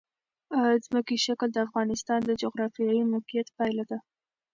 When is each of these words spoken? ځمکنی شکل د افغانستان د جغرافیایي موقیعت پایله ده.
ځمکنی 0.85 1.17
شکل 1.27 1.49
د 1.53 1.57
افغانستان 1.67 2.19
د 2.25 2.31
جغرافیایي 2.41 3.03
موقیعت 3.13 3.47
پایله 3.57 3.83
ده. 3.91 3.97